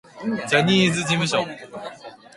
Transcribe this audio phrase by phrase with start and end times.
[0.49, 1.45] ジャニーズ事務所